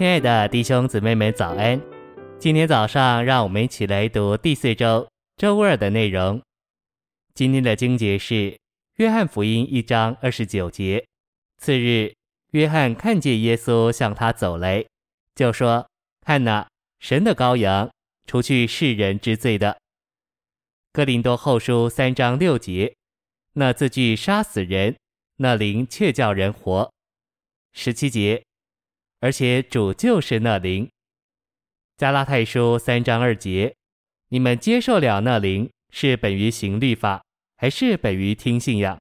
[0.00, 1.78] 亲爱的弟兄姊妹们，早安！
[2.38, 6.40] 今天早上，让我们一起来读第四周周二的内容。
[7.34, 8.34] 今天的经节是
[8.94, 11.04] 《约翰福音》一章二十九节。
[11.58, 12.14] 次日，
[12.52, 14.82] 约翰看见耶稣向他走来，
[15.34, 15.86] 就说
[16.24, 16.66] ：“看哪，
[16.98, 17.90] 神的羔羊，
[18.26, 19.76] 除去世人之罪的。”
[20.94, 22.94] 哥林多后书三章六节。
[23.52, 24.96] 那字句杀死人，
[25.36, 26.90] 那灵却叫人活。
[27.74, 28.42] 十七节。
[29.20, 30.90] 而且主就是那灵。
[31.96, 33.74] 加拉太书三章二节，
[34.28, 37.22] 你们接受了那灵，是本于行律法，
[37.56, 38.98] 还是本于听信仰？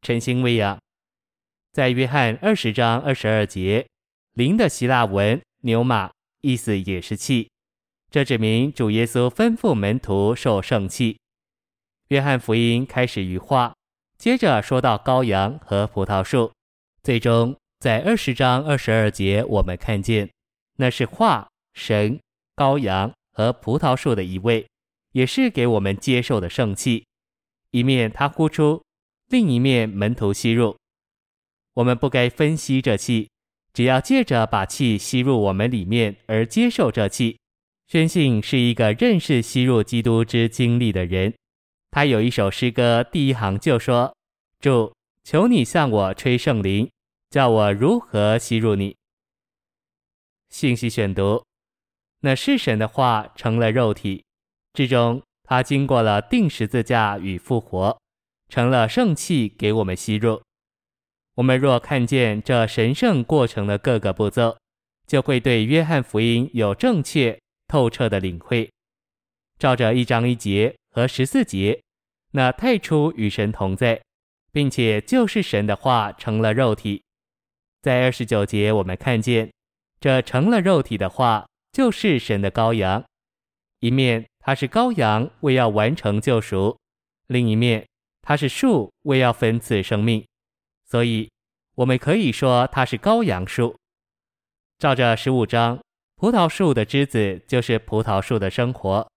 [0.00, 0.80] 晨星喂养，
[1.72, 3.86] 在约翰二十章二十二节，
[4.32, 7.50] 灵的希腊文牛马，意思也是气。
[8.10, 11.18] 这指明主耶稣吩咐门徒受圣气。
[12.08, 13.74] 约翰福音开始于话，
[14.16, 16.50] 接着说到羔羊和葡萄树，
[17.02, 17.54] 最终。
[17.82, 20.30] 在二十章二十二节，我们看见
[20.76, 22.20] 那是画、神、
[22.54, 24.64] 羔羊和葡萄树的一位，
[25.10, 27.04] 也是给我们接受的圣气。
[27.72, 28.80] 一面他呼出，
[29.30, 30.76] 另一面门徒吸入。
[31.74, 33.28] 我们不该分析这气，
[33.72, 37.36] 只要借着把气吸入我们里面而接受这气。
[37.88, 41.34] 宣信是一个认识吸入基督之经历的人。
[41.90, 44.14] 他有一首诗歌，第一行就说
[44.62, 46.88] ：“主，求你向我吹圣灵。”
[47.32, 48.94] 叫我如何吸入你？
[50.50, 51.42] 信息选读，
[52.20, 54.22] 那是神的话成了肉体，
[54.74, 57.98] 至终他经过了钉十字架与复活，
[58.50, 60.42] 成了圣气给我们吸入。
[61.36, 64.58] 我们若看见这神圣过程的各个步骤，
[65.06, 68.70] 就会对约翰福音有正确透彻的领会。
[69.58, 71.80] 照着一章一节和十四节，
[72.32, 74.02] 那太初与神同在，
[74.52, 77.02] 并且就是神的话成了肉体。
[77.82, 79.52] 在二十九节，我们看见
[79.98, 83.04] 这成了肉体的话，就是神的羔羊。
[83.80, 86.76] 一面他是羔羊，为要完成救赎；
[87.26, 87.84] 另一面
[88.22, 90.24] 他是树，为要分赐生命。
[90.84, 91.28] 所以，
[91.74, 93.76] 我们可以说他是羔羊树。
[94.78, 95.80] 照着十五章，
[96.14, 99.10] 葡萄树的枝子就是葡萄树的生活。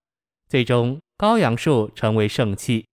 [0.48, 2.84] 最终，羔羊树成为圣器。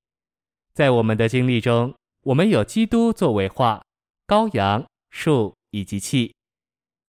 [0.75, 1.91] 在我们的经历中，
[2.21, 3.81] 我们有基督作为话，
[4.27, 5.55] 羔羊树。
[5.73, 6.35] 以及气，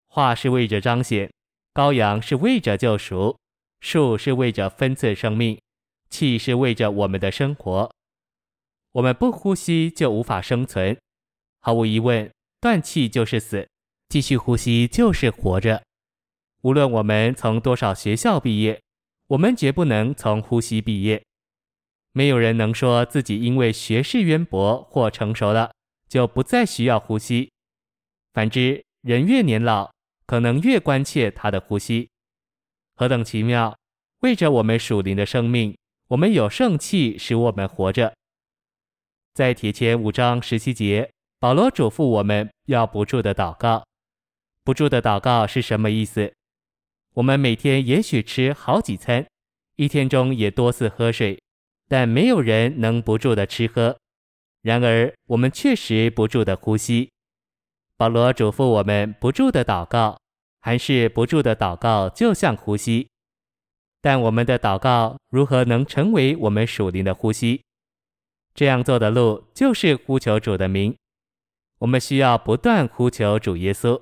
[0.07, 1.31] 话是为着彰显，
[1.73, 3.35] 羔羊是为着救赎，
[3.79, 5.59] 树是为着分赐生命，
[6.11, 7.91] 气是为着我们的生活。
[8.91, 10.95] 我们不呼吸就无法生存，
[11.61, 13.67] 毫无疑问，断气就是死，
[14.09, 15.81] 继续呼吸就是活着。
[16.61, 18.79] 无论我们从多少学校毕业，
[19.27, 21.23] 我们绝不能从呼吸毕业。
[22.11, 25.73] 没有人能说自己因为学识渊博或成熟了，
[26.07, 27.50] 就不再需要呼吸。
[28.33, 29.91] 反之，人越年老，
[30.25, 32.09] 可能越关切他的呼吸。
[32.95, 33.77] 何等奇妙！
[34.19, 35.75] 为着我们属灵的生命，
[36.07, 38.13] 我们有圣气使我们活着。
[39.33, 43.83] 在帖前五章十七节，保罗嘱咐我们要不住的祷告。
[44.63, 46.31] 不住的祷告是什么意思？
[47.15, 49.25] 我们每天也许吃好几餐，
[49.75, 51.41] 一天中也多次喝水，
[51.89, 53.97] 但没有人能不住的吃喝。
[54.61, 57.10] 然而，我们确实不住的呼吸。
[58.01, 60.19] 保罗嘱咐我们不住的祷告，
[60.59, 63.07] 还是不住的祷告，就像呼吸。
[64.01, 67.61] 但我们的祷告如何能成为我们属灵的呼吸？
[68.55, 70.95] 这样做的路就是呼求主的名。
[71.77, 74.01] 我们需要不断呼求主耶稣，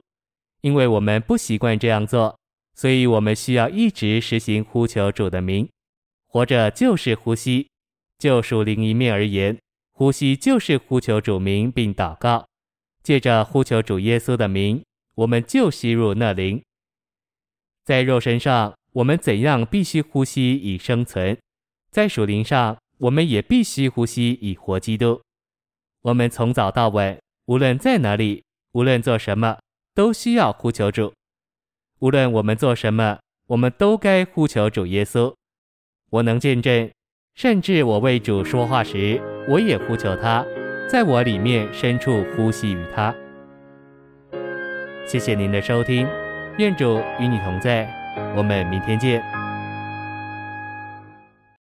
[0.61, 2.39] 因为我们不习惯这样做，
[2.75, 5.67] 所以我们需要一直实行呼求主的名。
[6.25, 7.67] 活着就是呼吸，
[8.17, 9.59] 就属灵一面而言，
[9.91, 12.45] 呼吸就是呼求主名并祷告。
[13.03, 14.83] 借着呼求主耶稣的名，
[15.15, 16.61] 我们就吸入那灵。
[17.83, 21.35] 在肉身上，我们怎样必须呼吸以生存；
[21.91, 25.21] 在属灵上，我们也必须呼吸以活基督。
[26.01, 28.43] 我们从早到晚，无论在哪里，
[28.73, 29.57] 无论做什么，
[29.95, 31.13] 都需要呼求主。
[31.99, 35.33] 无论我们做什么，我们都该呼求主耶稣。
[36.11, 36.89] 我能见证，
[37.35, 40.45] 甚至我为主说话时，我也呼求他。
[40.89, 43.13] 在我里面深处呼吸与他。
[45.05, 46.07] 谢谢您的收听，
[46.57, 47.87] 愿主与你同在，
[48.35, 49.38] 我们明天见。